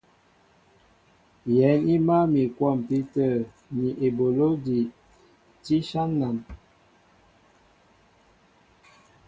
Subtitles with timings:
[1.55, 3.29] Yɛ̌n i mǎl mi a kwɔmpi tə̂
[3.77, 4.79] ni eboló ejí
[5.63, 6.37] tí áshán nān.